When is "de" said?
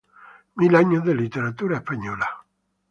1.05-1.13